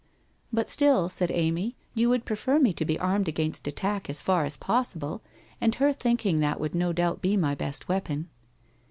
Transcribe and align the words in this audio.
''But 0.51 0.67
still,' 0.67 1.09
said 1.09 1.29
Amy,' 1.29 1.75
you 1.93 2.09
would 2.09 2.25
prefer 2.25 2.57
me 2.57 2.73
to 2.73 2.85
be 2.85 2.97
armed 2.97 3.27
against 3.27 3.67
attack 3.67 4.09
as 4.09 4.19
far 4.19 4.45
as 4.45 4.57
possible, 4.57 5.21
and 5.61 5.75
her 5.75 5.93
thinking 5.93 6.39
that 6.39 6.59
would 6.59 6.73
no 6.73 6.91
doubt 6.91 7.21
be 7.21 7.37
my 7.37 7.53
best 7.53 7.87
weapon.' 7.87 8.27